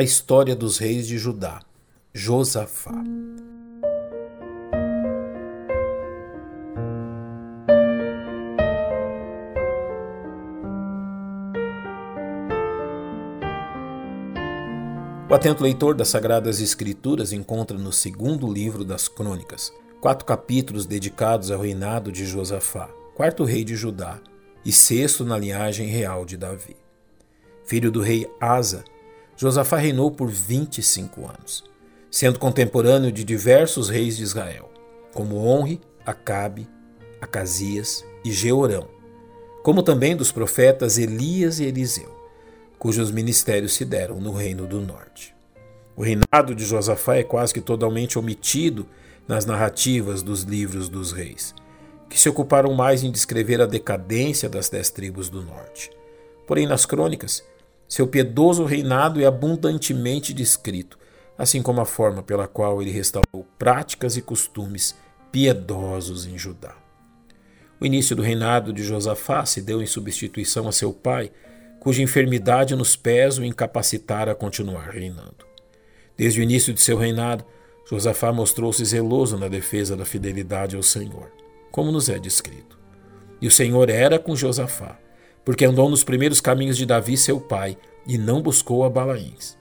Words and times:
A 0.00 0.02
história 0.02 0.56
dos 0.56 0.78
reis 0.78 1.06
de 1.06 1.18
Judá. 1.18 1.60
Josafá. 2.14 3.04
O 15.28 15.34
atento 15.34 15.62
leitor 15.62 15.94
das 15.94 16.08
Sagradas 16.08 16.62
Escrituras 16.62 17.30
encontra 17.34 17.76
no 17.76 17.92
segundo 17.92 18.50
livro 18.50 18.86
das 18.86 19.06
Crônicas 19.06 19.70
quatro 20.00 20.24
capítulos 20.24 20.86
dedicados 20.86 21.50
ao 21.50 21.60
reinado 21.60 22.10
de 22.10 22.24
Josafá, 22.24 22.88
quarto 23.14 23.44
rei 23.44 23.64
de 23.64 23.76
Judá 23.76 24.18
e 24.64 24.72
sexto 24.72 25.26
na 25.26 25.36
linhagem 25.36 25.88
real 25.88 26.24
de 26.24 26.38
Davi. 26.38 26.74
Filho 27.66 27.90
do 27.90 28.00
rei 28.00 28.26
Asa, 28.40 28.82
Josafá 29.40 29.78
reinou 29.78 30.10
por 30.10 30.28
25 30.28 31.26
anos, 31.26 31.64
sendo 32.10 32.38
contemporâneo 32.38 33.10
de 33.10 33.24
diversos 33.24 33.88
reis 33.88 34.18
de 34.18 34.22
Israel, 34.22 34.70
como 35.14 35.42
Onre, 35.42 35.80
Acabe, 36.04 36.68
Acasias 37.22 38.04
e 38.22 38.30
Jeorão, 38.30 38.86
como 39.62 39.82
também 39.82 40.14
dos 40.14 40.30
profetas 40.30 40.98
Elias 40.98 41.58
e 41.58 41.64
Eliseu, 41.64 42.14
cujos 42.78 43.10
ministérios 43.10 43.72
se 43.72 43.82
deram 43.82 44.20
no 44.20 44.34
reino 44.34 44.66
do 44.66 44.78
norte. 44.78 45.34
O 45.96 46.02
reinado 46.02 46.54
de 46.54 46.66
Josafá 46.66 47.16
é 47.16 47.22
quase 47.22 47.54
que 47.54 47.62
totalmente 47.62 48.18
omitido 48.18 48.86
nas 49.26 49.46
narrativas 49.46 50.22
dos 50.22 50.42
livros 50.42 50.86
dos 50.86 51.12
reis, 51.12 51.54
que 52.10 52.20
se 52.20 52.28
ocuparam 52.28 52.74
mais 52.74 53.02
em 53.02 53.10
descrever 53.10 53.62
a 53.62 53.66
decadência 53.66 54.50
das 54.50 54.68
dez 54.68 54.90
tribos 54.90 55.30
do 55.30 55.40
norte. 55.42 55.90
Porém, 56.46 56.66
nas 56.66 56.84
crônicas, 56.84 57.42
seu 57.90 58.06
piedoso 58.06 58.64
reinado 58.64 59.20
é 59.20 59.26
abundantemente 59.26 60.32
descrito, 60.32 60.96
assim 61.36 61.60
como 61.60 61.80
a 61.80 61.84
forma 61.84 62.22
pela 62.22 62.46
qual 62.46 62.80
ele 62.80 62.92
restaurou 62.92 63.44
práticas 63.58 64.16
e 64.16 64.22
costumes 64.22 64.94
piedosos 65.32 66.24
em 66.24 66.38
Judá. 66.38 66.76
O 67.80 67.84
início 67.84 68.14
do 68.14 68.22
reinado 68.22 68.72
de 68.72 68.84
Josafá 68.84 69.44
se 69.44 69.60
deu 69.60 69.82
em 69.82 69.86
substituição 69.86 70.68
a 70.68 70.72
seu 70.72 70.92
pai, 70.92 71.32
cuja 71.80 72.00
enfermidade 72.00 72.76
nos 72.76 72.94
pés 72.94 73.38
o 73.38 73.44
incapacitara 73.44 74.30
a 74.32 74.36
continuar 74.36 74.90
reinando. 74.90 75.44
Desde 76.16 76.38
o 76.38 76.44
início 76.44 76.72
de 76.72 76.80
seu 76.80 76.96
reinado, 76.96 77.44
Josafá 77.88 78.32
mostrou-se 78.32 78.84
zeloso 78.84 79.36
na 79.36 79.48
defesa 79.48 79.96
da 79.96 80.04
fidelidade 80.04 80.76
ao 80.76 80.82
Senhor, 80.82 81.32
como 81.72 81.90
nos 81.90 82.08
é 82.08 82.20
descrito. 82.20 82.78
E 83.40 83.48
o 83.48 83.50
Senhor 83.50 83.90
era 83.90 84.16
com 84.16 84.36
Josafá, 84.36 84.96
porque 85.44 85.64
andou 85.64 85.88
nos 85.88 86.04
primeiros 86.04 86.40
caminhos 86.40 86.76
de 86.76 86.86
Davi, 86.86 87.16
seu 87.16 87.40
pai, 87.40 87.76
e 88.06 88.18
não 88.18 88.42
buscou 88.42 88.84
a 88.84 88.90
Balaíns. 88.90 89.56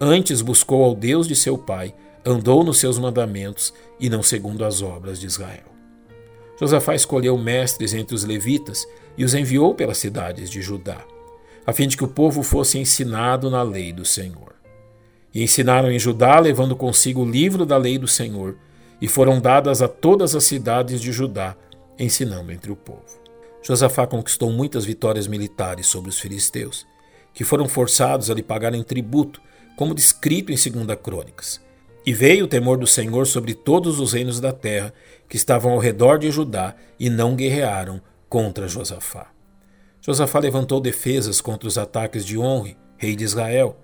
Antes 0.00 0.40
buscou 0.40 0.82
ao 0.82 0.94
Deus 0.94 1.26
de 1.26 1.36
seu 1.36 1.56
pai, 1.56 1.94
andou 2.24 2.64
nos 2.64 2.78
seus 2.78 2.98
mandamentos 2.98 3.72
e 4.00 4.08
não 4.08 4.22
segundo 4.22 4.64
as 4.64 4.82
obras 4.82 5.20
de 5.20 5.26
Israel. 5.26 5.74
Josafá 6.58 6.94
escolheu 6.94 7.36
mestres 7.36 7.94
entre 7.94 8.14
os 8.14 8.24
levitas 8.24 8.86
e 9.16 9.24
os 9.24 9.34
enviou 9.34 9.74
pelas 9.74 9.98
cidades 9.98 10.50
de 10.50 10.62
Judá, 10.62 11.04
a 11.66 11.72
fim 11.72 11.86
de 11.86 11.96
que 11.96 12.04
o 12.04 12.08
povo 12.08 12.42
fosse 12.42 12.78
ensinado 12.78 13.50
na 13.50 13.62
lei 13.62 13.92
do 13.92 14.04
Senhor. 14.04 14.54
E 15.32 15.42
ensinaram 15.42 15.90
em 15.90 15.98
Judá, 15.98 16.38
levando 16.38 16.76
consigo 16.76 17.22
o 17.22 17.28
livro 17.28 17.66
da 17.66 17.76
lei 17.76 17.98
do 17.98 18.06
Senhor, 18.06 18.56
e 19.00 19.08
foram 19.08 19.40
dadas 19.40 19.82
a 19.82 19.88
todas 19.88 20.34
as 20.34 20.44
cidades 20.44 21.00
de 21.00 21.10
Judá, 21.10 21.56
ensinando 21.98 22.52
entre 22.52 22.70
o 22.70 22.76
povo. 22.76 23.23
Josafá 23.66 24.06
conquistou 24.06 24.52
muitas 24.52 24.84
vitórias 24.84 25.26
militares 25.26 25.86
sobre 25.86 26.10
os 26.10 26.20
filisteus, 26.20 26.86
que 27.32 27.44
foram 27.44 27.66
forçados 27.66 28.30
a 28.30 28.34
lhe 28.34 28.42
pagarem 28.42 28.82
tributo, 28.82 29.40
como 29.74 29.94
descrito 29.94 30.52
em 30.52 30.56
2 30.56 30.98
Crônicas. 31.02 31.60
E 32.04 32.12
veio 32.12 32.44
o 32.44 32.48
temor 32.48 32.76
do 32.76 32.86
Senhor 32.86 33.26
sobre 33.26 33.54
todos 33.54 33.98
os 33.98 34.12
reinos 34.12 34.38
da 34.38 34.52
terra 34.52 34.92
que 35.26 35.36
estavam 35.36 35.72
ao 35.72 35.78
redor 35.78 36.18
de 36.18 36.30
Judá 36.30 36.76
e 37.00 37.08
não 37.08 37.34
guerrearam 37.34 38.02
contra 38.28 38.68
Josafá. 38.68 39.28
Josafá 40.02 40.38
levantou 40.38 40.78
defesas 40.78 41.40
contra 41.40 41.66
os 41.66 41.78
ataques 41.78 42.26
de 42.26 42.38
Honre, 42.38 42.76
rei 42.98 43.16
de 43.16 43.24
Israel. 43.24 43.78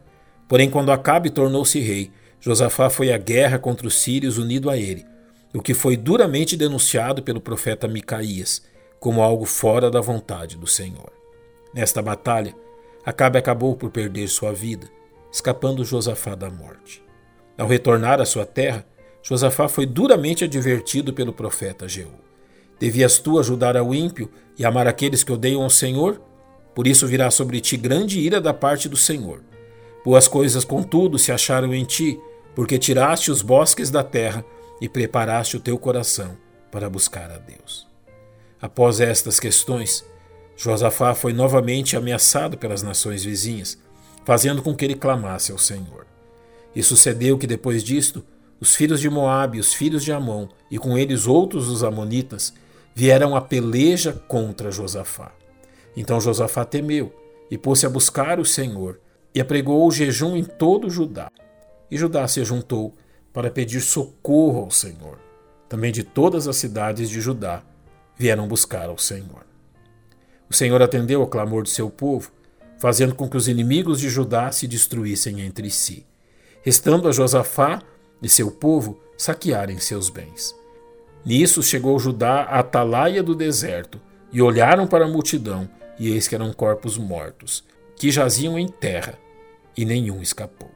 Porém, 0.47 0.69
quando 0.69 0.93
Acabe 0.93 1.31
tornou-se 1.31 1.81
rei, 1.81 2.13
Josafá 2.39 2.91
foi 2.91 3.11
à 3.11 3.17
guerra 3.17 3.59
contra 3.59 3.87
os 3.87 3.95
sírios 3.95 4.37
unido 4.37 4.69
a 4.69 4.77
ele, 4.77 5.07
o 5.55 5.63
que 5.63 5.73
foi 5.73 5.97
duramente 5.97 6.55
denunciado 6.55 7.23
pelo 7.23 7.41
profeta 7.41 7.89
Micaías, 7.89 8.63
como 9.00 9.22
algo 9.22 9.47
fora 9.47 9.91
da 9.91 10.00
vontade 10.00 10.56
do 10.56 10.66
Senhor. 10.66 11.11
Nesta 11.75 12.00
batalha, 12.00 12.55
Acabe 13.05 13.38
acabou 13.38 13.75
por 13.75 13.91
perder 13.91 14.28
sua 14.28 14.53
vida, 14.53 14.87
escapando 15.33 15.84
Josafá 15.84 16.34
da 16.34 16.50
morte. 16.50 17.03
Ao 17.56 17.66
retornar 17.66 18.21
à 18.21 18.27
sua 18.27 18.44
terra, 18.44 18.87
Josafá 19.22 19.69
foi 19.69 19.87
duramente 19.87 20.44
advertido 20.44 21.12
pelo 21.12 21.33
profeta 21.33 21.89
Jeú. 21.89 22.12
Devias 22.78 23.19
tu 23.19 23.39
ajudar 23.39 23.77
ao 23.77 23.94
ímpio 23.94 24.31
e 24.59 24.65
amar 24.65 24.87
aqueles 24.87 25.25
que 25.25 25.33
odeiam 25.33 25.65
o 25.65 25.71
Senhor? 25.71 26.21
Por 26.75 26.87
isso 26.87 27.06
virá 27.06 27.31
sobre 27.31 27.60
ti 27.60 27.77
grande 27.77 28.21
ira 28.21 28.41
da 28.41 28.53
parte 28.53 28.89
do 28.89 28.97
Senhor. 28.97 29.43
Boas 30.05 30.28
coisas, 30.28 30.65
contudo, 30.65 31.19
se 31.19 31.33
acharam 31.33 31.75
em 31.75 31.84
ti, 31.84 32.19
porque 32.55 32.78
tiraste 32.78 33.31
os 33.31 33.43
bosques 33.43 33.91
da 33.91 34.03
terra 34.03 34.44
e 34.81 34.89
preparaste 34.89 35.56
o 35.56 35.60
teu 35.60 35.78
coração 35.78 36.37
para 36.71 36.89
buscar 36.89 37.31
a 37.31 37.39
Deus. 37.39 37.90
Após 38.60 39.00
estas 39.00 39.41
questões, 39.41 40.04
Josafá 40.56 41.15
foi 41.15 41.32
novamente 41.32 41.97
ameaçado 41.97 42.59
pelas 42.59 42.82
nações 42.82 43.25
vizinhas, 43.25 43.78
fazendo 44.25 44.62
com 44.62 44.75
que 44.75 44.84
ele 44.84 44.94
clamasse 44.94 45.50
ao 45.50 45.59
Senhor. 45.59 46.06
E 46.75 46.82
sucedeu 46.82 47.38
que 47.38 47.47
depois 47.47 47.82
disto, 47.82 48.22
os 48.60 48.75
filhos 48.75 49.00
de 49.00 49.09
Moabe, 49.09 49.59
os 49.59 49.72
filhos 49.72 50.04
de 50.04 50.12
Amon, 50.12 50.47
e 50.71 50.78
com 50.78 50.98
eles 50.98 51.26
outros 51.26 51.69
os 51.71 51.82
amonitas, 51.82 52.53
vieram 52.94 53.34
a 53.34 53.41
peleja 53.41 54.12
contra 54.28 54.71
Josafá. 54.71 55.32
Então 55.97 56.21
Josafá 56.21 56.65
temeu 56.65 57.15
e 57.50 57.56
pôs-se 57.56 57.87
a 57.87 57.91
buscar 57.91 58.38
o 58.38 58.44
Senhor 58.44 59.00
e 59.34 59.41
apregou 59.41 59.87
o 59.87 59.91
jejum 59.91 60.37
em 60.37 60.44
todo 60.44 60.91
Judá. 60.91 61.31
E 61.91 61.97
Judá 61.97 62.28
se 62.28 62.44
juntou 62.44 62.94
para 63.32 63.50
pedir 63.50 63.81
socorro 63.81 64.65
ao 64.65 64.71
Senhor. 64.71 65.19
Também 65.69 65.91
de 65.91 66.04
todas 66.04 66.47
as 66.47 66.56
cidades 66.56 67.09
de 67.09 67.21
Judá 67.21 67.62
vieram 68.21 68.47
buscar 68.47 68.91
ao 68.91 68.99
Senhor. 68.99 69.47
O 70.47 70.53
Senhor 70.53 70.83
atendeu 70.83 71.23
ao 71.23 71.27
clamor 71.27 71.63
de 71.63 71.71
seu 71.71 71.89
povo, 71.89 72.31
fazendo 72.79 73.15
com 73.15 73.27
que 73.27 73.37
os 73.39 73.49
inimigos 73.49 73.99
de 73.99 74.11
Judá 74.11 74.53
se 74.53 74.67
destruíssem 74.67 75.41
entre 75.41 75.71
si, 75.71 76.05
restando 76.61 77.09
a 77.09 77.13
Josafá 77.13 77.81
e 78.23 78.29
seu 78.29 78.51
povo 78.51 79.01
saquearem 79.17 79.79
seus 79.79 80.11
bens. 80.11 80.55
Nisso 81.25 81.63
chegou 81.63 81.99
Judá 81.99 82.43
à 82.43 82.59
atalaia 82.59 83.23
do 83.23 83.35
deserto, 83.35 83.99
e 84.31 84.43
olharam 84.43 84.87
para 84.87 85.07
a 85.07 85.09
multidão, 85.09 85.67
e 85.99 86.11
eis 86.11 86.29
que 86.29 86.35
eram 86.35 86.53
corpos 86.53 86.99
mortos, 86.99 87.65
que 87.97 88.11
jaziam 88.11 88.59
em 88.59 88.69
terra, 88.69 89.19
e 89.75 89.87
nenhum 89.87 90.21
escapou. 90.21 90.71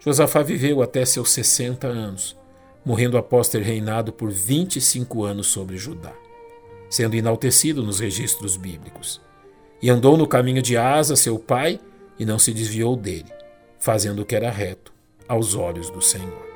Josafá 0.00 0.42
viveu 0.42 0.80
até 0.80 1.04
seus 1.04 1.32
sessenta 1.32 1.86
anos, 1.86 2.34
morrendo 2.82 3.18
após 3.18 3.46
ter 3.46 3.60
reinado 3.60 4.10
por 4.10 4.30
vinte 4.30 4.76
e 4.76 4.80
cinco 4.80 5.22
anos 5.22 5.48
sobre 5.48 5.76
Judá 5.76 6.14
sendo 6.88 7.16
enaltecido 7.16 7.82
nos 7.82 8.00
registros 8.00 8.56
bíblicos. 8.56 9.20
E 9.82 9.90
andou 9.90 10.16
no 10.16 10.26
caminho 10.26 10.62
de 10.62 10.76
Asa, 10.76 11.16
seu 11.16 11.38
pai, 11.38 11.80
e 12.18 12.24
não 12.24 12.38
se 12.38 12.52
desviou 12.52 12.96
dele, 12.96 13.30
fazendo 13.78 14.22
o 14.22 14.24
que 14.24 14.34
era 14.34 14.50
reto 14.50 14.92
aos 15.28 15.54
olhos 15.54 15.90
do 15.90 16.00
Senhor. 16.00 16.55